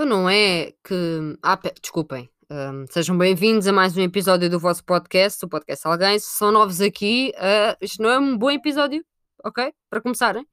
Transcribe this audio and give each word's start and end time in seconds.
Então 0.00 0.08
não 0.08 0.30
é 0.30 0.72
que. 0.82 1.36
Ah, 1.42 1.58
pe- 1.58 1.74
desculpem. 1.78 2.26
Ahm, 2.48 2.86
sejam 2.90 3.18
bem-vindos 3.18 3.66
a 3.66 3.72
mais 3.72 3.94
um 3.94 4.00
episódio 4.00 4.48
do 4.48 4.58
vosso 4.58 4.82
podcast, 4.82 5.44
o 5.44 5.48
podcast 5.48 5.86
Alguém. 5.86 6.18
Se 6.18 6.38
são 6.38 6.50
novos 6.50 6.80
aqui, 6.80 7.34
ah, 7.36 7.76
isto 7.82 8.02
não 8.02 8.08
é 8.08 8.18
um 8.18 8.34
bom 8.34 8.50
episódio, 8.50 9.04
ok? 9.44 9.70
Para 9.90 10.00
começarem. 10.00 10.46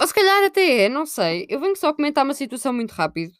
Ou 0.00 0.06
se 0.06 0.14
calhar 0.14 0.44
até 0.44 0.84
é, 0.84 0.88
não 0.88 1.04
sei. 1.04 1.46
Eu 1.48 1.58
venho 1.58 1.74
só 1.74 1.92
comentar 1.92 2.24
uma 2.24 2.32
situação 2.32 2.72
muito 2.72 2.92
rápido. 2.92 3.32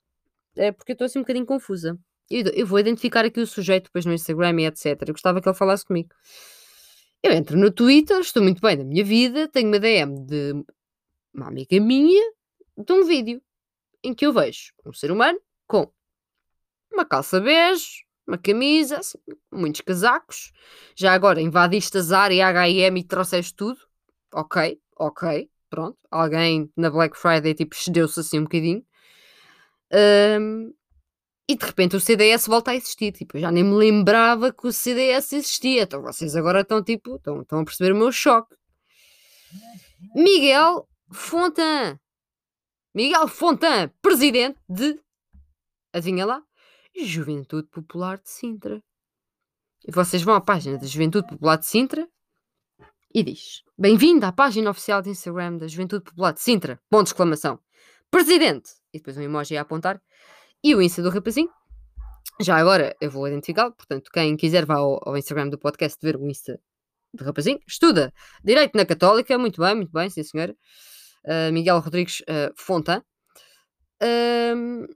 É 0.57 0.73
porque 0.73 0.91
eu 0.91 0.95
estou 0.95 1.05
assim 1.05 1.21
um 1.21 1.23
bocadinho 1.23 1.47
confusa. 1.47 1.97
Eu, 2.29 2.43
eu 2.55 2.67
vou 2.67 2.81
identificar 2.81 3.25
aqui 3.25 3.39
o 3.39 3.47
sujeito 3.47 3.85
depois 3.85 4.05
no 4.05 4.13
Instagram 4.13 4.61
e 4.63 4.67
etc. 4.67 5.01
Eu 5.07 5.15
gostava 5.15 5.41
que 5.41 5.49
ele 5.49 5.57
falasse 5.57 5.85
comigo. 5.87 6.09
Eu 7.23 7.31
entro 7.31 7.57
no 7.57 7.71
Twitter, 7.71 8.19
estou 8.19 8.43
muito 8.43 8.61
bem 8.61 8.79
na 8.79 8.85
minha 8.85 9.05
vida, 9.05 9.47
tenho 9.47 9.69
uma 9.69 9.79
DM 9.79 10.27
de 10.27 10.65
uma 11.33 11.47
amiga 11.47 11.79
minha 11.79 12.33
de 12.77 12.93
um 12.93 13.05
vídeo 13.05 13.41
em 14.05 14.15
que 14.15 14.27
eu 14.27 14.33
vejo 14.33 14.73
um 14.85 14.93
ser 14.93 15.11
humano 15.11 15.41
com 15.67 15.91
uma 16.93 17.05
calça 17.05 17.41
bege, 17.41 18.05
uma 18.27 18.39
camisa, 18.39 18.99
assim, 18.99 19.19
muitos 19.53 19.81
casacos. 19.81 20.53
Já 20.95 21.13
agora 21.13 21.41
invadiste 21.41 21.99
a 21.99 22.01
Zara 22.01 22.33
e 22.33 22.41
a 22.41 22.49
H&M 22.49 23.01
e 23.01 23.05
trouxeste 23.05 23.55
tudo. 23.55 23.79
Ok, 24.33 24.81
ok, 24.97 25.51
pronto. 25.69 25.99
Alguém 26.11 26.71
na 26.77 26.91
Black 26.91 27.17
Friday 27.19 27.55
tipo 27.55 27.75
cedeu-se 27.75 28.21
assim 28.21 28.41
um 28.41 28.45
bocadinho. 28.45 28.85
Ahm, 29.93 30.73
e 31.49 31.57
de 31.57 31.67
repente 31.67 31.97
o 31.97 32.01
CDS 32.01 32.47
volta 32.47 32.71
a 32.71 32.77
existir. 32.77 33.13
Tipo, 33.13 33.37
eu 33.37 33.43
já 33.43 33.51
nem 33.51 33.65
me 33.65 33.75
lembrava 33.75 34.53
que 34.53 34.67
o 34.67 34.73
CDS 34.73 35.33
existia. 35.33 35.83
Então 35.83 36.03
vocês 36.03 36.35
agora 36.37 36.61
estão 36.61 36.83
tipo, 36.83 37.17
estão, 37.17 37.43
estão 37.43 37.61
a 37.61 37.65
perceber 37.65 37.93
o 37.93 37.97
meu 37.97 38.11
choque. 38.11 38.55
Miguel 40.15 40.89
Fontan. 41.13 41.99
Miguel 42.97 43.27
Fontan, 43.27 43.91
presidente 44.01 44.57
de. 44.69 45.01
Adivinha 45.93 46.25
lá? 46.25 46.41
Juventude 46.97 47.67
Popular 47.67 48.19
de 48.19 48.31
Sintra. 48.31 48.81
E 49.85 49.91
vocês 49.91 50.23
vão 50.23 50.37
à 50.37 50.41
página 50.41 50.79
da 50.79 50.87
Juventude 50.87 51.27
Popular 51.27 51.57
de 51.57 51.67
Sintra 51.67 52.09
e 53.13 53.25
diz: 53.25 53.65
Bem-vindo 53.77 54.25
à 54.25 54.31
página 54.31 54.71
oficial 54.71 55.03
de 55.03 55.11
Instagram 55.11 55.57
da 55.57 55.67
Juventude 55.67 56.05
Popular 56.05 56.35
de 56.35 56.41
Sintra. 56.41 56.81
Ponto 56.89 57.07
de 57.07 57.09
exclamação. 57.09 57.59
Presidente! 58.13 58.71
E 58.93 58.99
depois 58.99 59.17
um 59.17 59.23
emoji 59.23 59.57
a 59.57 59.63
apontar. 59.63 60.01
E 60.63 60.73
o 60.73 60.81
Insta 60.81 61.03
do 61.03 61.11
rapazinho. 61.11 61.51
Já 62.41 62.57
agora 62.59 62.97
eu 63.01 63.11
vou 63.11 63.27
identificá-lo, 63.27 63.73
portanto, 63.73 64.09
quem 64.13 64.37
quiser 64.37 64.65
vá 64.65 64.77
ao, 64.77 65.01
ao 65.05 65.17
Instagram 65.17 65.49
do 65.49 65.59
podcast 65.59 65.99
ver 66.01 66.15
o 66.15 66.25
Insta 66.25 66.61
do 67.13 67.25
rapazinho. 67.25 67.59
Estuda 67.67 68.15
Direito 68.45 68.77
na 68.77 68.87
Católica, 68.87 69.37
muito 69.37 69.61
bem, 69.61 69.75
muito 69.75 69.91
bem, 69.91 70.09
sim 70.09 70.23
senhora. 70.23 70.57
Uh, 71.25 71.53
Miguel 71.53 71.81
Rodrigues 71.81 72.21
uh, 72.21 72.53
Fontan. 72.57 73.03
Ahm, 74.01 74.87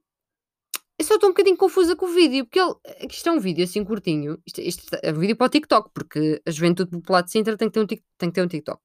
eu 0.99 1.05
só 1.05 1.15
estou 1.15 1.31
um 1.31 1.33
bocadinho 1.33 1.57
confusa 1.57 1.95
com 1.95 2.07
o 2.07 2.13
vídeo, 2.13 2.45
porque 2.45 2.59
ele, 2.59 2.75
é 2.85 3.07
que 3.07 3.15
isto 3.15 3.29
é 3.29 3.33
um 3.33 3.39
vídeo 3.39 3.65
assim 3.65 3.85
curtinho. 3.85 4.39
Isto, 4.45 4.61
isto 4.61 4.97
é 5.03 5.13
um 5.13 5.19
vídeo 5.19 5.37
para 5.37 5.47
o 5.47 5.51
TikTok, 5.51 5.91
porque 5.95 6.43
a 6.45 6.51
Juventude 6.51 6.91
Popular 6.91 7.23
de 7.23 7.31
Sintra 7.31 7.57
tem 7.57 7.69
que 7.69 7.75
ter 7.75 7.81
um, 7.81 7.87
tic- 7.87 8.05
tem 8.19 8.29
que 8.31 8.35
ter 8.35 8.43
um 8.43 8.49
TikTok. 8.49 8.83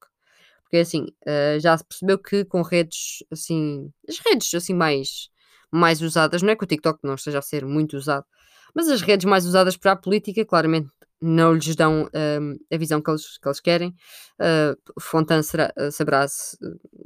Porque 0.64 0.78
assim, 0.78 1.08
ah, 1.26 1.60
já 1.60 1.78
se 1.78 1.84
percebeu 1.84 2.18
que 2.20 2.46
com 2.46 2.62
redes 2.62 3.24
assim, 3.32 3.92
as 4.08 4.20
redes 4.20 4.54
assim 4.54 4.74
mais, 4.74 5.30
mais 5.72 6.02
usadas, 6.02 6.42
não 6.42 6.52
é 6.52 6.56
que 6.56 6.64
o 6.64 6.68
TikTok 6.68 7.00
não 7.04 7.16
esteja 7.16 7.40
a 7.40 7.42
ser 7.42 7.66
muito 7.66 7.98
usado, 7.98 8.26
mas 8.76 8.88
as 8.90 9.02
redes 9.02 9.26
mais 9.26 9.46
usadas 9.46 9.76
para 9.76 9.92
a 9.94 9.96
política, 9.96 10.46
claramente 10.46 10.90
não 11.22 11.54
lhes 11.54 11.76
dão 11.76 12.10
ahm, 12.14 12.56
a 12.72 12.78
visão 12.78 13.02
que 13.02 13.10
eles, 13.10 13.38
que 13.38 13.48
eles 13.48 13.60
querem. 13.60 13.96
Uh, 14.40 15.02
Fontan 15.02 15.42
será, 15.44 15.74
saberá 15.92 16.26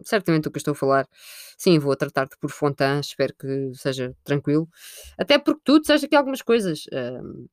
certamente 0.03 0.43
do 0.43 0.51
que 0.51 0.57
estou 0.57 0.71
a 0.73 0.75
falar. 0.75 1.07
Sim, 1.57 1.79
vou 1.79 1.95
tratar-te 1.95 2.37
por 2.39 2.51
Fontan, 2.51 2.99
espero 2.99 3.33
que 3.35 3.71
seja 3.75 4.15
tranquilo. 4.23 4.67
Até 5.17 5.37
porque 5.39 5.61
tu 5.63 5.79
disseste 5.79 6.05
aqui 6.07 6.15
algumas 6.15 6.41
coisas. 6.41 6.85
ahm, 6.93 7.47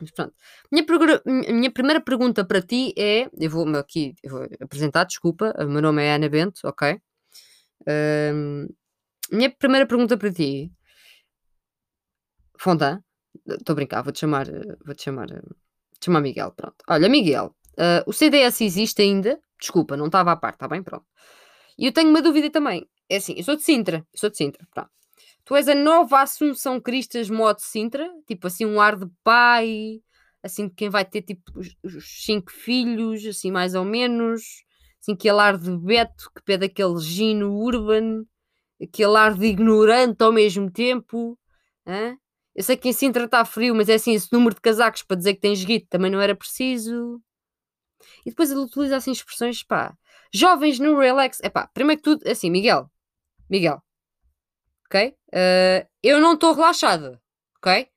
mas 0.00 0.10
pronto. 0.12 0.34
Minha, 0.70 0.84
minha 1.52 1.70
primeira 1.72 2.00
pergunta 2.00 2.44
para 2.44 2.62
ti 2.62 2.94
é: 2.96 3.28
eu 3.38 3.50
vou 3.50 3.66
aqui 3.76 4.14
eu 4.22 4.30
vou 4.30 4.48
apresentar, 4.60 5.04
desculpa, 5.04 5.54
o 5.58 5.66
meu 5.68 5.82
nome 5.82 6.02
é 6.04 6.14
Ana 6.14 6.28
Bento, 6.28 6.60
ok? 6.64 7.00
Ahm, 7.86 8.68
minha 9.32 9.50
primeira 9.50 9.86
pergunta 9.86 10.16
para 10.18 10.32
ti, 10.32 10.72
Fontan, 12.64 13.02
estou 13.58 13.72
a 13.72 13.76
brincar, 13.76 14.02
vou-te 14.02 14.20
chamar, 14.20 14.46
vou-te 14.86 15.02
chamar, 15.02 15.28
chamar 16.04 16.20
Miguel, 16.20 16.52
pronto. 16.52 16.76
Olha, 16.88 17.08
Miguel, 17.08 17.54
ah, 17.78 18.02
o 18.06 18.12
CDS 18.12 18.62
existe 18.64 19.02
ainda? 19.02 19.40
Desculpa, 19.58 19.96
não 19.96 20.06
estava 20.06 20.32
à 20.32 20.36
parte, 20.36 20.56
está 20.56 20.68
bem? 20.68 20.82
Pronto. 20.82 21.06
E 21.78 21.86
eu 21.86 21.92
tenho 21.92 22.10
uma 22.10 22.22
dúvida 22.22 22.50
também. 22.50 22.86
É 23.08 23.16
assim, 23.16 23.34
eu 23.36 23.42
sou 23.42 23.56
de 23.56 23.62
Sintra, 23.62 24.06
sou 24.14 24.30
de 24.30 24.36
Sintra, 24.36 24.66
pronto. 24.72 24.90
Tu 25.44 25.56
és 25.56 25.68
a 25.68 25.74
nova 25.74 26.20
Assunção 26.20 26.80
Cristas 26.80 27.28
modo 27.30 27.60
Sintra? 27.60 28.08
Tipo 28.26 28.46
assim, 28.46 28.66
um 28.66 28.80
ar 28.80 28.96
de 28.96 29.06
pai, 29.24 30.00
assim, 30.42 30.68
quem 30.68 30.88
vai 30.88 31.04
ter 31.04 31.22
tipo 31.22 31.42
os, 31.56 31.74
os 31.82 32.24
cinco 32.24 32.52
filhos, 32.52 33.24
assim, 33.26 33.50
mais 33.50 33.74
ou 33.74 33.84
menos. 33.84 34.42
Assim, 35.00 35.14
aquele 35.14 35.40
ar 35.40 35.56
de 35.56 35.76
Beto 35.78 36.30
que 36.36 36.42
pede 36.42 36.66
aquele 36.66 36.98
gino 37.00 37.52
urban, 37.54 38.24
aquele 38.80 39.16
ar 39.16 39.34
de 39.34 39.46
ignorante 39.46 40.22
ao 40.22 40.32
mesmo 40.32 40.70
tempo. 40.70 41.38
hã? 41.86 42.16
Eu 42.54 42.62
sei 42.62 42.76
que 42.76 42.88
em 42.88 42.92
Sintra 42.92 43.24
está 43.24 43.44
frio, 43.44 43.74
mas 43.74 43.88
é 43.88 43.94
assim, 43.94 44.12
esse 44.12 44.32
número 44.32 44.54
de 44.54 44.60
casacos 44.60 45.02
para 45.02 45.16
dizer 45.16 45.34
que 45.34 45.40
tens 45.40 45.64
guito 45.64 45.86
também 45.88 46.10
não 46.10 46.20
era 46.20 46.34
preciso. 46.34 47.22
E 48.24 48.30
depois 48.30 48.50
ele 48.50 48.60
utiliza 48.60 48.96
assim 48.96 49.12
expressões, 49.12 49.62
pá, 49.62 49.96
jovens 50.32 50.78
no 50.78 50.98
relax. 50.98 51.38
É 51.42 51.48
pá, 51.48 51.68
primeiro 51.68 52.02
que 52.02 52.04
tudo, 52.04 52.28
assim, 52.28 52.50
Miguel, 52.50 52.90
Miguel, 53.48 53.82
ok? 54.86 55.14
Eh, 55.32 55.86
eu 56.02 56.20
não 56.20 56.34
estou 56.34 56.52
relaxada, 56.54 57.20
ok? 57.58 57.88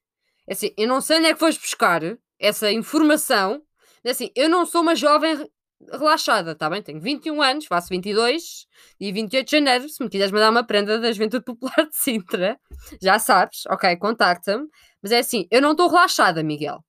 É 0.47 0.53
assim, 0.53 0.73
eu 0.77 0.87
não 0.87 1.01
sei 1.01 1.17
onde 1.17 1.27
é 1.27 1.33
que 1.33 1.39
foste 1.39 1.59
buscar 1.59 2.01
essa 2.39 2.71
informação. 2.71 3.63
É 4.03 4.11
assim, 4.11 4.29
eu 4.35 4.49
não 4.49 4.65
sou 4.65 4.81
uma 4.81 4.95
jovem 4.95 5.49
relaxada, 5.91 6.55
tá 6.55 6.69
bem? 6.69 6.81
Tenho 6.81 6.99
21 6.99 7.41
anos, 7.41 7.65
faço 7.65 7.89
22 7.89 8.67
e 8.99 9.11
28 9.11 9.45
de 9.45 9.51
janeiro. 9.51 9.89
Se 9.89 10.03
me 10.03 10.09
quiseres 10.09 10.31
mandar 10.31 10.49
uma 10.49 10.65
prenda 10.65 10.99
da 10.99 11.11
Juventude 11.11 11.43
Popular 11.45 11.87
de 11.87 11.95
Sintra, 11.95 12.59
já 13.01 13.19
sabes, 13.19 13.65
ok? 13.67 13.95
Contacta-me. 13.97 14.67
Mas 15.01 15.11
é 15.11 15.19
assim, 15.19 15.47
eu 15.51 15.61
não 15.61 15.71
estou 15.71 15.89
relaxada, 15.89 16.43
Miguel. 16.43 16.83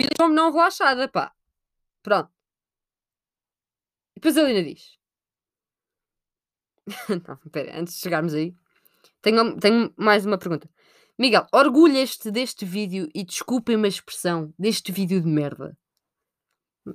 E 0.00 0.06
deixou-me 0.06 0.34
não 0.34 0.52
relaxada, 0.52 1.08
pá. 1.08 1.32
Pronto. 2.02 2.30
E 4.16 4.20
depois 4.20 4.36
a 4.36 4.42
Lina 4.42 4.62
diz: 4.62 4.98
Não, 7.08 7.38
espera, 7.44 7.80
antes 7.80 7.94
de 7.94 8.00
chegarmos 8.00 8.34
aí, 8.34 8.54
tenho, 9.22 9.58
tenho 9.58 9.92
mais 9.96 10.26
uma 10.26 10.38
pergunta. 10.38 10.68
Miguel, 11.18 11.46
orgulhas-te 11.52 12.30
deste 12.30 12.64
vídeo 12.64 13.08
e 13.14 13.24
desculpem-me 13.24 13.86
a 13.86 13.88
expressão, 13.88 14.52
deste 14.58 14.90
vídeo 14.90 15.20
de 15.20 15.28
merda. 15.28 15.76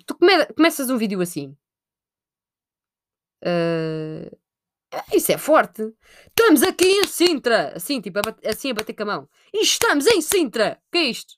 Tu 0.06 0.16
come- 0.16 0.46
começas 0.56 0.90
um 0.90 0.98
vídeo 0.98 1.22
assim. 1.22 1.56
Ah, 4.92 5.06
isso 5.14 5.32
é 5.32 5.38
forte. 5.38 5.94
Estamos 6.28 6.64
aqui 6.64 6.86
em 6.86 7.06
Sintra. 7.06 7.76
Assim, 7.76 8.02
tipo, 8.02 8.20
a 8.20 8.50
assim 8.50 8.72
a 8.72 8.74
bater 8.74 8.94
com 8.94 9.04
a 9.04 9.06
mão. 9.06 9.30
E 9.54 9.62
estamos 9.64 10.08
em 10.08 10.22
Sintra. 10.22 10.82
O 10.88 10.92
que 10.92 10.98
é 10.98 11.04
isto? 11.10 11.36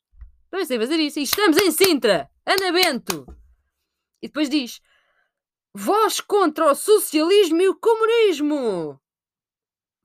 Não 0.51 0.63
sei 0.65 0.79
fazer 0.79 0.99
isso. 0.99 1.19
E 1.19 1.23
estamos 1.23 1.57
em 1.57 1.71
Sintra. 1.71 2.29
Ana 2.45 2.71
Bento. 2.71 3.25
E 4.21 4.27
depois 4.27 4.49
diz: 4.49 4.81
Voz 5.73 6.19
contra 6.21 6.71
o 6.71 6.75
socialismo 6.75 7.61
e 7.61 7.69
o 7.69 7.75
comunismo. 7.75 8.99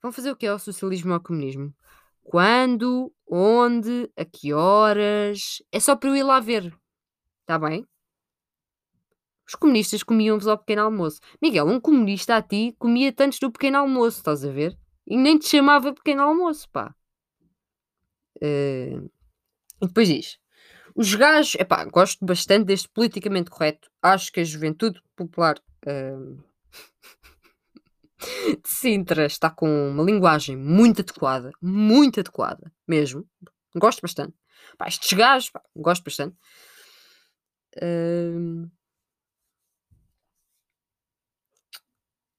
Vão 0.01 0.11
fazer 0.11 0.31
o 0.31 0.35
que 0.35 0.45
é 0.45 0.53
o 0.53 0.59
socialismo 0.59 1.11
ou 1.11 1.17
o 1.19 1.23
comunismo? 1.23 1.73
Quando, 2.23 3.13
onde, 3.25 4.11
a 4.15 4.25
que 4.25 4.53
horas? 4.53 5.61
É 5.71 5.79
só 5.79 5.95
para 5.95 6.09
eu 6.09 6.15
ir 6.15 6.23
lá 6.23 6.39
ver. 6.39 6.77
Está 7.41 7.57
bem? 7.57 7.85
Os 9.47 9.55
comunistas 9.55 10.03
comiam-vos 10.03 10.47
ao 10.47 10.57
pequeno 10.57 10.83
almoço. 10.83 11.19
Miguel, 11.41 11.67
um 11.67 11.79
comunista 11.79 12.35
a 12.35 12.41
ti 12.41 12.75
comia-te 12.77 13.23
antes 13.23 13.39
do 13.39 13.51
pequeno 13.51 13.77
almoço, 13.79 14.17
estás 14.17 14.43
a 14.45 14.51
ver? 14.51 14.77
E 15.05 15.15
nem 15.17 15.37
te 15.39 15.47
chamava 15.47 15.93
pequeno 15.93 16.21
almoço, 16.23 16.69
pá. 16.71 16.93
Eh, 18.41 18.99
E 19.81 19.87
depois 19.87 20.07
diz: 20.09 20.39
os 20.95 21.15
gajos, 21.15 21.55
epá, 21.55 21.85
gosto 21.85 22.25
bastante 22.25 22.67
deste 22.67 22.89
politicamente 22.89 23.51
correto. 23.51 23.89
Acho 24.01 24.31
que 24.31 24.41
a 24.41 24.45
juventude 24.45 25.01
popular 25.15 25.57
ahm, 25.87 26.37
de 28.63 28.69
Sintra 28.69 29.25
está 29.25 29.49
com 29.49 29.67
uma 29.89 30.03
linguagem 30.03 30.55
muito 30.55 31.01
adequada, 31.01 31.51
muito 31.61 32.19
adequada, 32.19 32.71
mesmo. 32.87 33.25
Gosto 33.75 34.01
bastante. 34.01 34.33
Pá, 34.77 34.87
estes 34.87 35.13
gajos, 35.13 35.49
pá, 35.49 35.61
gosto 35.75 36.03
bastante. 36.03 36.35
Ahm, 37.81 38.71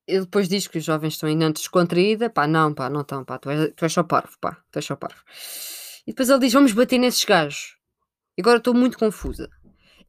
Ele 0.08 0.22
depois 0.22 0.49
diz 0.49 0.66
que 0.66 0.78
os 0.78 0.84
jovens 0.84 1.12
estão 1.14 1.28
ainda 1.28 1.52
descontraída. 1.52 2.31
Pá, 2.31 2.46
não, 2.46 2.72
pá, 2.72 2.88
não 2.88 3.02
estão, 3.02 3.22
pá, 3.25 3.38
tu 3.38 3.50
és, 3.50 3.72
tu 3.76 3.84
és 3.84 3.93
só 3.93 4.02
parvo, 4.02 4.38
pá, 4.40 4.56
tu 4.72 4.78
és 4.78 4.84
só 4.84 4.96
parvo. 4.96 5.22
E 6.06 6.12
depois 6.12 6.31
ele 6.31 6.40
diz: 6.40 6.52
vamos 6.55 6.72
bater 6.72 6.99
nesses 6.99 7.22
gajos. 7.22 7.76
E 8.37 8.40
agora 8.40 8.56
estou 8.56 8.72
muito 8.72 8.99
confusa. 8.99 9.50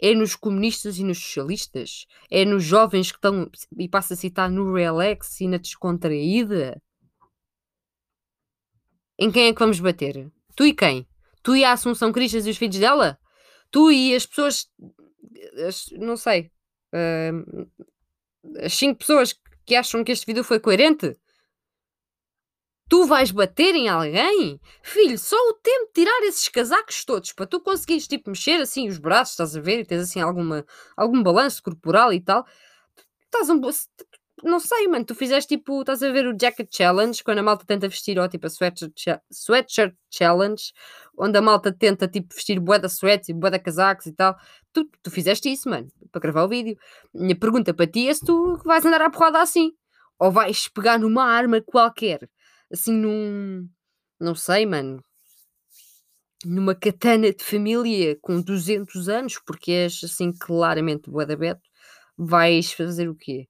É 0.01 0.15
nos 0.15 0.37
comunistas 0.37 0.97
e 0.97 1.03
nos 1.03 1.17
socialistas? 1.17 2.05
É 2.31 2.45
nos 2.45 2.63
jovens 2.63 3.11
que 3.11 3.17
estão, 3.17 3.51
e 3.77 3.89
passa 3.89 4.13
a 4.13 4.17
citar, 4.17 4.49
no 4.49 4.73
relax 4.73 5.41
e 5.41 5.47
na 5.47 5.57
descontraída? 5.57 6.81
Em 9.17 9.29
quem 9.29 9.47
é 9.47 9.53
que 9.53 9.59
vamos 9.59 9.81
bater? 9.81 10.31
Tu 10.55 10.67
e 10.67 10.73
quem? 10.73 11.05
Tu 11.43 11.57
e 11.57 11.65
a 11.65 11.73
Assunção 11.73 12.13
Cristas 12.13 12.47
e 12.47 12.51
os 12.51 12.57
filhos 12.57 12.79
dela? 12.79 13.19
Tu 13.69 13.91
e 13.91 14.15
as 14.15 14.25
pessoas. 14.25 14.69
As, 15.67 15.87
não 15.91 16.15
sei. 16.15 16.49
Uh, 16.93 17.67
as 18.63 18.73
cinco 18.73 18.99
pessoas 18.99 19.33
que 19.33 19.48
acham 19.75 20.04
que 20.04 20.12
este 20.12 20.25
vídeo 20.25 20.44
foi 20.44 20.60
coerente? 20.60 21.18
Tu 22.89 23.06
vais 23.06 23.30
bater 23.31 23.75
em 23.75 23.88
alguém? 23.88 24.60
Filho, 24.81 25.18
só 25.18 25.36
o 25.36 25.54
tempo 25.54 25.88
de 25.88 25.94
tirar 25.94 26.21
esses 26.24 26.50
casacos 26.50 27.06
todos 27.06 27.31
para 27.33 27.45
tu 27.45 27.62
conseguires 27.62 28.07
tipo 28.07 28.31
mexer 28.31 28.62
assim 28.62 28.88
os 28.88 28.98
braços, 28.98 29.33
estás 29.33 29.56
a 29.56 29.62
ver? 29.62 29.81
E 29.81 29.86
tens 29.86 30.01
assim 30.01 30.19
alguma, 30.19 30.66
algum 30.98 31.21
balanço 31.21 31.62
corporal 31.62 32.12
e 32.12 32.19
tal. 32.19 32.44
Estás 33.25 33.48
um, 33.50 33.62
não 34.44 34.60
sei, 34.60 34.88
mano, 34.88 35.06
tu 35.06 35.13
fizeste 35.16 35.56
tipo, 35.57 35.81
estás 35.81 36.01
a 36.01 36.12
ver 36.12 36.25
o 36.27 36.36
Jacket 36.39 36.69
Challenge, 36.71 37.24
quando 37.24 37.39
a 37.39 37.44
malta 37.44 37.66
tenta 37.66 37.88
vestir, 37.88 38.18
ó, 38.19 38.27
tipo 38.27 38.48
a 38.48 38.50
Sweatshirt, 38.50 39.21
sweatshirt 39.31 39.95
Challenge, 40.10 40.63
onde 41.18 41.38
a 41.38 41.42
malta 41.42 41.71
tenta 41.71 42.07
tipo 42.07 42.33
vestir 42.33 42.60
bué 42.60 42.80
sweats 42.88 43.30
e 43.30 43.33
bué 43.33 43.60
casacos 43.60 44.06
e 44.06 44.13
tal. 44.13 44.36
Tu, 44.74 44.89
tu 45.04 45.12
fizeste 45.12 45.51
isso, 45.51 45.69
mano, 45.69 45.92
para 46.11 46.21
gravar 46.21 46.45
o 46.45 46.50
vídeo. 46.50 46.77
Minha 47.13 47.38
pergunta 47.38 47.73
para 47.73 47.88
ti 47.88 48.07
é 48.07 48.13
se 48.13 48.25
tu 48.25 48.57
vais 48.65 48.85
andar 48.85 49.01
à 49.01 49.09
porrada 49.09 49.41
assim, 49.41 49.71
ou 50.19 50.31
vais 50.31 50.67
pegar 50.67 51.00
numa 51.00 51.23
arma 51.23 51.61
qualquer, 51.61 52.29
assim 52.71 52.94
num, 52.94 53.67
não 54.19 54.35
sei, 54.35 54.65
mano, 54.65 55.03
numa 56.45 56.75
katana 56.75 57.33
de 57.33 57.44
família 57.44 58.17
com 58.21 58.41
200 58.41 59.09
anos, 59.09 59.39
porque 59.45 59.71
és 59.71 60.01
assim 60.03 60.31
claramente 60.31 61.09
bué 61.09 61.25
da 61.25 61.35
beto, 61.35 61.61
vais 62.17 62.71
fazer 62.71 63.09
o 63.09 63.15
quê? 63.15 63.47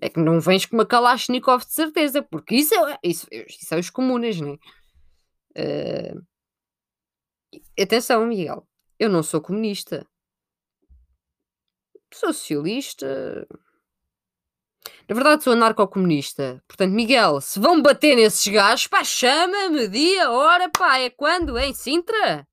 É 0.00 0.08
que 0.08 0.20
não 0.20 0.40
vens 0.40 0.64
com 0.66 0.76
uma 0.76 0.86
Kalashnikov 0.86 1.64
de 1.64 1.72
certeza, 1.74 2.22
porque 2.22 2.56
isso 2.56 2.74
é, 2.74 2.98
isso, 3.04 3.26
isso 3.30 3.74
é 3.74 3.78
os 3.78 3.90
comunes, 3.90 4.40
não 4.40 4.58
é? 5.56 6.14
Uh, 6.14 6.26
atenção, 7.78 8.26
Miguel, 8.26 8.66
eu 8.98 9.10
não 9.10 9.22
sou 9.22 9.40
comunista. 9.40 10.06
Sou 12.12 12.32
socialista. 12.32 13.46
Na 15.08 15.14
verdade, 15.14 15.42
sou 15.44 15.52
anarco-comunista. 15.52 16.62
Portanto, 16.66 16.92
Miguel, 16.92 17.40
se 17.40 17.58
vão 17.60 17.82
bater 17.82 18.16
nesses 18.16 18.46
gajos, 18.46 18.86
pá, 18.86 19.04
chama-me, 19.04 19.88
dia, 19.88 20.30
hora, 20.30 20.70
pá, 20.70 20.98
é 20.98 21.10
quando? 21.10 21.56
É 21.58 21.66
em 21.66 21.74
Sintra? 21.74 22.46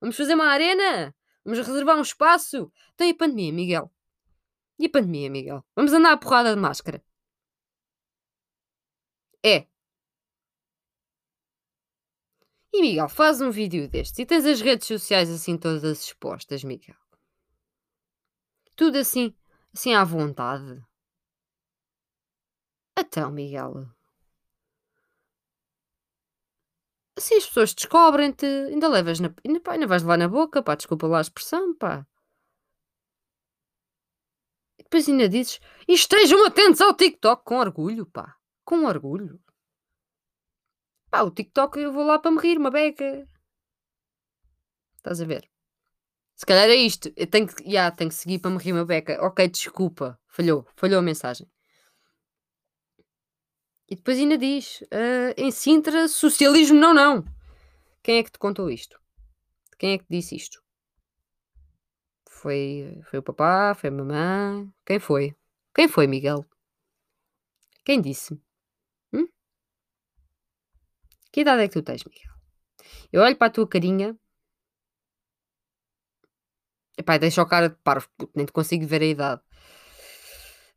Vamos 0.00 0.16
fazer 0.16 0.34
uma 0.34 0.46
arena? 0.46 1.14
Vamos 1.44 1.58
reservar 1.66 1.96
um 1.96 2.02
espaço? 2.02 2.70
Tem 2.96 3.10
a 3.10 3.14
pandemia, 3.14 3.52
Miguel. 3.52 3.90
E 4.78 4.86
a 4.86 4.90
pandemia, 4.90 5.30
Miguel? 5.30 5.64
Vamos 5.76 5.92
andar 5.92 6.12
à 6.12 6.16
porrada 6.16 6.54
de 6.54 6.60
máscara? 6.60 7.02
É. 9.44 9.66
E 12.72 12.80
Miguel, 12.82 13.08
faz 13.08 13.40
um 13.40 13.50
vídeo 13.50 13.88
destes 13.88 14.18
e 14.18 14.26
tens 14.26 14.44
as 14.44 14.60
redes 14.60 14.86
sociais 14.86 15.30
assim 15.30 15.56
todas 15.56 15.84
expostas, 15.84 16.64
Miguel. 16.64 16.96
Tudo 18.76 18.98
assim, 18.98 19.34
assim 19.72 19.94
à 19.94 20.04
vontade. 20.04 20.84
Então, 22.98 23.30
Miguel. 23.30 23.86
Assim 27.16 27.36
as 27.36 27.46
pessoas 27.46 27.74
descobrem-te, 27.74 28.44
ainda 28.44 28.88
levas 28.88 29.20
na. 29.20 29.32
Ainda, 29.46 29.60
pá, 29.60 29.72
ainda 29.72 29.86
vais 29.86 30.02
levar 30.02 30.18
na 30.18 30.28
boca, 30.28 30.62
pá, 30.62 30.74
desculpa 30.74 31.06
lá 31.06 31.18
a 31.18 31.20
expressão, 31.20 31.74
pá. 31.76 32.06
Depois 34.78 35.08
ainda 35.08 35.28
dizes, 35.28 35.60
e 35.88 35.94
estejam 35.94 36.44
atentos 36.46 36.80
ao 36.80 36.94
TikTok 36.94 37.44
com 37.44 37.56
orgulho, 37.58 38.06
pá. 38.06 38.36
Com 38.64 38.84
orgulho. 38.84 39.40
Pá, 41.10 41.22
o 41.22 41.30
TikTok 41.30 41.78
eu 41.78 41.92
vou 41.92 42.04
lá 42.04 42.18
para 42.18 42.32
me 42.32 42.40
rir, 42.40 42.58
uma 42.58 42.70
beca. 42.70 43.28
Estás 44.96 45.20
a 45.20 45.24
ver? 45.24 45.53
Se 46.36 46.44
calhar 46.44 46.68
é 46.68 46.74
isto. 46.74 47.12
Eu 47.16 47.26
tenho 47.26 47.46
que, 47.46 47.62
yeah, 47.64 47.94
tenho 47.94 48.10
que 48.10 48.16
seguir 48.16 48.38
para 48.40 48.50
me 48.50 48.58
rir 48.58 48.72
uma 48.72 48.84
beca. 48.84 49.18
Ok, 49.24 49.48
desculpa. 49.48 50.18
Falhou. 50.26 50.66
Falhou 50.76 50.98
a 50.98 51.02
mensagem. 51.02 51.48
E 53.88 53.96
depois 53.96 54.18
ainda 54.18 54.36
diz: 54.36 54.80
uh, 54.82 55.34
em 55.36 55.50
Sintra, 55.50 56.08
socialismo 56.08 56.78
não, 56.78 56.94
não. 56.94 57.24
Quem 58.02 58.18
é 58.18 58.22
que 58.22 58.32
te 58.32 58.38
contou 58.38 58.70
isto? 58.70 58.98
Quem 59.78 59.92
é 59.92 59.98
que 59.98 60.06
disse 60.08 60.36
isto? 60.36 60.62
Foi, 62.28 63.00
foi 63.08 63.18
o 63.18 63.22
papá? 63.22 63.74
Foi 63.74 63.88
a 63.88 63.92
mamãe? 63.92 64.70
Quem 64.84 64.98
foi? 64.98 65.34
Quem 65.74 65.88
foi, 65.88 66.06
Miguel? 66.06 66.44
Quem 67.84 68.00
disse? 68.00 68.38
Hum? 69.12 69.26
Que 71.32 71.40
idade 71.40 71.62
é 71.62 71.68
que 71.68 71.74
tu 71.74 71.82
tens, 71.82 72.04
Miguel? 72.04 72.32
Eu 73.12 73.22
olho 73.22 73.36
para 73.36 73.46
a 73.46 73.50
tua 73.50 73.68
carinha. 73.68 74.18
Epá, 76.96 77.18
deixa 77.18 77.42
o 77.42 77.46
cara 77.46 77.68
de 77.68 77.76
parvo, 77.82 78.08
nem 78.34 78.46
te 78.46 78.52
consigo 78.52 78.86
ver 78.86 79.02
a 79.02 79.06
idade. 79.06 79.42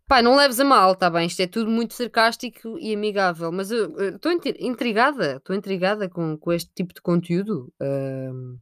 Pá, 0.08 0.22
não 0.22 0.38
leves 0.38 0.60
a 0.60 0.64
mal, 0.64 0.96
tá 0.96 1.10
bem? 1.10 1.28
Isto 1.28 1.42
é 1.42 1.48
tudo 1.48 1.70
muito 1.70 1.94
sarcástico 1.94 2.80
e 2.80 2.94
amigável, 2.94 3.52
mas 3.52 3.72
eu 3.72 4.16
estou 4.16 4.32
intrigada, 4.32 5.36
estou 5.36 5.54
intrigada 5.56 6.08
com, 6.10 6.38
com 6.38 6.54
este 6.54 6.72
tipo 6.74 6.94
de 6.94 7.02
conteúdo. 7.02 7.74
Uh, 7.82 8.58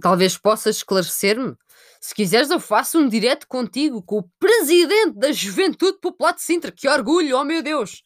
talvez 0.00 0.36
possas 0.36 0.78
esclarecer-me. 0.78 1.56
Se 2.00 2.12
quiseres, 2.12 2.50
eu 2.50 2.58
faço 2.58 2.98
um 2.98 3.08
direto 3.08 3.46
contigo, 3.46 4.02
com 4.02 4.18
o 4.18 4.28
presidente 4.40 5.16
da 5.16 5.30
Juventude 5.30 5.98
Popular 6.00 6.32
de 6.32 6.42
Sintra. 6.42 6.72
Que 6.72 6.88
orgulho, 6.88 7.38
oh 7.38 7.44
meu 7.44 7.62
Deus! 7.62 8.02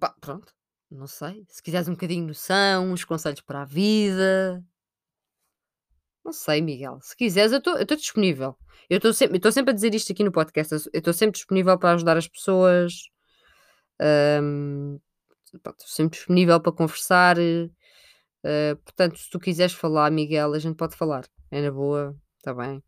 Pá, 0.00 0.14
pronto, 0.20 0.52
não 0.90 1.06
sei. 1.06 1.44
Se 1.48 1.62
quiseres 1.62 1.86
um 1.86 1.92
bocadinho 1.92 2.22
de 2.22 2.28
noção, 2.28 2.90
uns 2.92 3.04
conselhos 3.04 3.40
para 3.40 3.62
a 3.62 3.64
vida. 3.64 4.64
Não 6.28 6.32
sei, 6.34 6.60
Miguel. 6.60 6.98
Se 7.00 7.16
quiseres, 7.16 7.52
eu 7.52 7.58
estou 7.58 7.96
disponível. 7.96 8.54
Eu 8.90 8.98
estou 8.98 9.14
sempre, 9.14 9.40
sempre 9.50 9.70
a 9.70 9.74
dizer 9.74 9.94
isto 9.94 10.12
aqui 10.12 10.22
no 10.22 10.30
podcast. 10.30 10.74
Eu 10.74 10.98
estou 10.98 11.14
sempre 11.14 11.38
disponível 11.38 11.78
para 11.78 11.94
ajudar 11.94 12.18
as 12.18 12.28
pessoas. 12.28 13.04
Estou 15.54 15.74
sempre 15.86 16.18
disponível 16.18 16.60
para 16.60 16.70
conversar. 16.70 17.38
Uh, 17.38 18.76
portanto, 18.84 19.18
se 19.18 19.30
tu 19.30 19.40
quiseres 19.40 19.72
falar, 19.72 20.10
Miguel, 20.10 20.52
a 20.52 20.58
gente 20.58 20.76
pode 20.76 20.96
falar. 20.96 21.24
É 21.50 21.62
na 21.62 21.70
boa, 21.70 22.14
está 22.36 22.52
bem. 22.52 22.82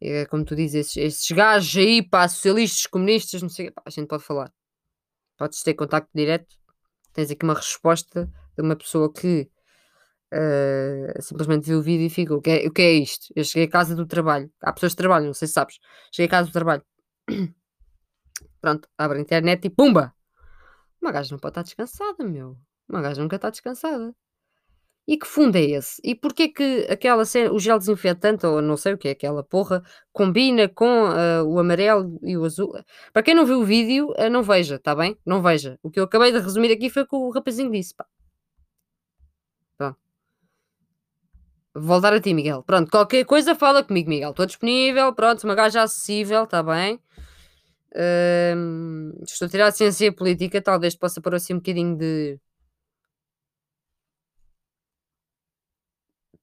É, 0.00 0.26
como 0.26 0.44
tu 0.44 0.56
dizes, 0.56 0.86
esses, 0.86 0.96
esses 0.96 1.30
gajos 1.30 1.76
aí, 1.76 2.02
pá, 2.02 2.26
socialistas, 2.26 2.86
comunistas, 2.86 3.40
não 3.40 3.48
sei, 3.48 3.70
pá, 3.70 3.82
a 3.86 3.90
gente 3.90 4.08
pode 4.08 4.24
falar. 4.24 4.52
Podes 5.38 5.62
ter 5.62 5.74
contacto 5.74 6.10
direto. 6.12 6.56
Tens 7.12 7.30
aqui 7.30 7.44
uma 7.44 7.54
resposta 7.54 8.28
de 8.56 8.62
uma 8.64 8.74
pessoa 8.74 9.12
que 9.12 9.48
uh, 10.32 11.22
simplesmente 11.22 11.66
viu 11.66 11.78
o 11.78 11.82
vídeo 11.82 12.06
e 12.06 12.10
fica: 12.10 12.34
o 12.34 12.40
que, 12.40 12.50
é, 12.50 12.66
o 12.66 12.72
que 12.72 12.82
é 12.82 12.92
isto? 12.92 13.26
Eu 13.36 13.44
cheguei 13.44 13.66
a 13.68 13.70
casa 13.70 13.94
do 13.94 14.06
trabalho. 14.06 14.50
Há 14.62 14.72
pessoas 14.72 14.92
que 14.92 14.98
trabalham, 14.98 15.26
não 15.26 15.34
sei 15.34 15.48
se 15.48 15.54
sabes. 15.54 15.78
Cheguei 16.12 16.26
a 16.26 16.30
casa 16.30 16.48
do 16.48 16.52
trabalho. 16.52 16.82
Pronto, 18.60 18.88
abre 18.96 19.18
a 19.18 19.20
internet 19.20 19.64
e 19.66 19.70
pumba! 19.70 20.14
Uma 21.00 21.12
gaja 21.12 21.32
não 21.32 21.38
pode 21.40 21.52
estar 21.52 21.62
descansada, 21.64 22.24
meu. 22.24 22.56
Uma 22.88 23.02
gaja 23.02 23.20
nunca 23.20 23.36
está 23.36 23.50
descansada. 23.50 24.14
E 25.06 25.16
que 25.18 25.26
fundo 25.26 25.56
é 25.56 25.62
esse? 25.62 26.00
E 26.04 26.14
porquê 26.14 26.48
que 26.48 26.86
aquela 26.88 27.24
o 27.52 27.58
gel 27.58 27.78
desinfetante, 27.78 28.46
ou 28.46 28.62
não 28.62 28.76
sei 28.76 28.92
o 28.94 28.98
que 28.98 29.08
é 29.08 29.10
aquela 29.10 29.42
porra, 29.42 29.82
combina 30.12 30.68
com 30.68 30.86
uh, 30.86 31.44
o 31.44 31.58
amarelo 31.58 32.20
e 32.22 32.36
o 32.36 32.44
azul? 32.44 32.72
Para 33.12 33.22
quem 33.22 33.34
não 33.34 33.44
viu 33.44 33.60
o 33.60 33.64
vídeo, 33.64 34.12
uh, 34.12 34.30
não 34.30 34.42
veja, 34.44 34.78
tá 34.78 34.94
bem? 34.94 35.18
Não 35.26 35.42
veja. 35.42 35.78
O 35.82 35.90
que 35.90 35.98
eu 35.98 36.04
acabei 36.04 36.30
de 36.30 36.38
resumir 36.38 36.70
aqui 36.72 36.88
foi 36.88 37.02
o 37.02 37.06
que 37.06 37.16
o 37.16 37.30
rapazinho 37.30 37.70
disse, 37.72 37.94
pá. 37.94 38.06
Pronto. 39.76 39.98
Vou 39.98 40.02
voltar 41.74 42.12
a 42.12 42.20
ti, 42.20 42.34
Miguel. 42.34 42.62
Pronto, 42.62 42.90
qualquer 42.90 43.24
coisa 43.24 43.54
fala 43.54 43.82
comigo, 43.84 44.08
Miguel. 44.10 44.30
Estou 44.30 44.46
disponível, 44.46 45.14
pronto, 45.14 45.44
uma 45.44 45.54
gaja 45.54 45.82
acessível, 45.82 46.46
tá 46.46 46.62
bem? 46.62 47.00
Uh, 47.94 49.22
estou 49.24 49.46
a 49.46 49.50
tirar 49.50 49.66
a 49.68 49.72
ciência 49.72 50.10
política, 50.12 50.62
talvez 50.62 50.94
possa 50.96 51.20
pôr 51.20 51.34
assim 51.34 51.54
um 51.54 51.58
bocadinho 51.58 51.96
de 51.96 52.38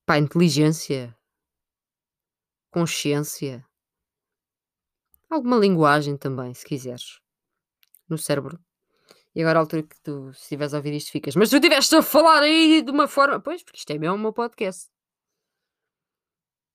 Pá, 0.05 0.17
inteligência, 0.17 1.15
consciência, 2.71 3.63
alguma 5.29 5.57
linguagem 5.57 6.17
também, 6.17 6.51
se 6.53 6.65
quiseres, 6.65 7.19
no 8.09 8.17
cérebro. 8.17 8.59
E 9.35 9.41
agora, 9.41 9.59
à 9.59 9.61
altura 9.61 9.83
que 9.83 9.99
tu, 10.01 10.33
se 10.33 10.41
estiveres 10.41 10.73
a 10.73 10.77
ouvir 10.77 10.93
isto, 10.95 11.11
ficas, 11.11 11.35
mas 11.35 11.51
tu 11.51 11.57
estiveste 11.57 11.95
a 11.95 12.01
falar 12.01 12.41
aí 12.41 12.81
de 12.81 12.89
uma 12.91 13.07
forma. 13.07 13.39
Pois, 13.39 13.63
porque 13.63 13.77
isto 13.77 13.91
é 13.91 13.99
mesmo 13.99 14.15
o 14.15 14.19
meu 14.19 14.33
podcast. 14.33 14.89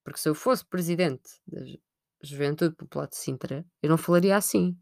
Porque 0.05 0.21
se 0.21 0.29
eu 0.29 0.35
fosse 0.35 0.65
presidente 0.65 1.31
da 1.47 1.61
Juventude 2.23 2.77
Popular 2.77 3.09
de 3.09 3.17
Sintra, 3.17 3.65
eu 3.83 3.89
não 3.89 3.97
falaria 3.97 4.37
assim. 4.37 4.77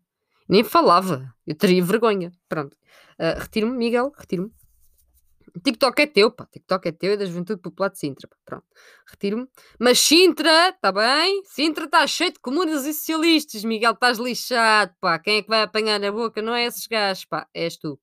Nem 0.48 0.64
falava. 0.64 1.32
Eu 1.46 1.54
teria 1.54 1.82
vergonha. 1.82 2.32
Pronto. 2.48 2.76
Uh, 3.18 3.40
retiro-me, 3.40 3.76
Miguel, 3.76 4.12
retiro-me. 4.18 4.52
TikTok 5.62 6.02
é 6.02 6.06
teu, 6.06 6.30
pá. 6.30 6.46
TikTok 6.46 6.88
é 6.88 6.92
teu, 6.92 7.12
é 7.12 7.16
da 7.16 7.24
Juventude 7.24 7.60
Popular 7.60 7.90
de 7.90 7.98
Sintra. 7.98 8.26
Pá. 8.26 8.36
Pronto, 8.44 8.66
retiro-me. 9.06 9.46
Mas 9.78 10.00
Sintra, 10.00 10.70
está 10.70 10.90
bem? 10.90 11.42
Sintra 11.44 11.84
está 11.84 12.06
cheio 12.06 12.32
de 12.32 12.40
comunas 12.40 12.84
e 12.84 12.92
socialistas. 12.92 13.64
Miguel, 13.64 13.92
estás 13.92 14.18
lixado, 14.18 14.94
pá. 15.00 15.18
Quem 15.18 15.38
é 15.38 15.42
que 15.42 15.48
vai 15.48 15.62
apanhar 15.62 16.00
na 16.00 16.10
boca? 16.10 16.40
Não 16.40 16.54
é 16.54 16.66
esses 16.66 16.86
gajos, 16.86 17.24
pá. 17.26 17.46
És 17.54 17.76
tu. 17.76 17.98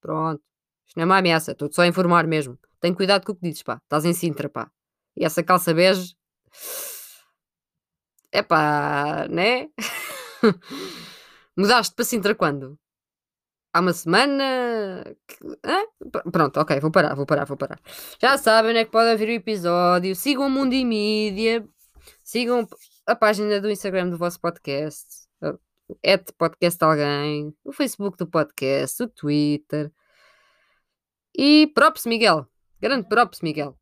Pronto. 0.00 0.42
Isto 0.86 0.96
não 0.96 1.02
é 1.02 1.06
uma 1.06 1.18
ameaça, 1.18 1.52
estou-te 1.52 1.74
só 1.74 1.82
a 1.82 1.86
informar 1.86 2.26
mesmo. 2.26 2.58
Tem 2.80 2.92
cuidado 2.94 3.24
com 3.24 3.32
o 3.32 3.34
que 3.34 3.42
dizes, 3.42 3.62
pá. 3.62 3.80
Estás 3.82 4.04
em 4.04 4.12
Sintra, 4.12 4.48
pá. 4.48 4.70
E 5.16 5.24
essa 5.24 5.42
calça 5.42 5.72
bege. 5.72 6.14
É 8.32 8.42
pá, 8.42 9.26
né? 9.30 9.68
Mudaste 11.56 11.94
para 11.94 12.04
Sintra 12.04 12.34
quando? 12.34 12.78
Há 13.72 13.80
uma 13.80 13.92
semana. 13.92 15.04
Pronto, 16.32 16.60
ok, 16.60 16.78
vou 16.80 16.90
parar, 16.90 17.14
vou 17.14 17.26
parar, 17.26 17.44
vou 17.44 17.56
parar. 17.56 17.80
Já 18.20 18.38
sabem, 18.38 18.72
né? 18.72 18.84
Que 18.84 18.90
pode 18.90 19.10
haver 19.10 19.28
o 19.28 19.32
episódio. 19.32 20.14
Sigam 20.14 20.46
o 20.46 20.50
Mundo 20.50 20.74
e 20.74 20.84
Mídia. 20.84 21.66
Sigam 22.22 22.68
a 23.06 23.16
página 23.16 23.60
do 23.60 23.70
Instagram 23.70 24.10
do 24.10 24.18
vosso 24.18 24.40
podcast. 24.40 25.04
É 26.02 26.16
podcast 26.16 26.82
alguém. 26.84 27.54
O 27.64 27.72
Facebook 27.72 28.16
do 28.16 28.26
podcast. 28.26 29.02
O 29.02 29.08
Twitter. 29.08 29.92
E 31.36 31.66
props, 31.74 32.06
Miguel. 32.06 32.48
Grande 32.80 33.08
props, 33.08 33.40
Miguel. 33.40 33.78